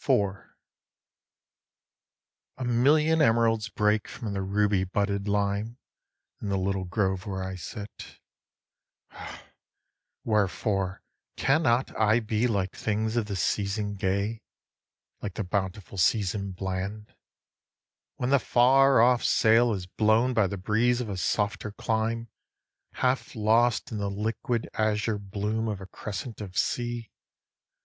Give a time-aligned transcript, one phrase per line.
[0.00, 0.08] IV.
[0.08, 0.50] 1.
[2.58, 5.78] A million emeralds break from the ruby budded lime
[6.40, 8.20] In the little grove where I sit
[9.10, 9.42] ah,
[10.22, 11.02] wherefore
[11.36, 14.42] cannot I be Like things of the season gay,
[15.20, 17.12] like the bountiful season bland,
[18.14, 22.28] When the far off sail is blown by the breeze of a softer clime,
[22.92, 27.10] Half lost in the liquid azure bloom of a crescent of sea.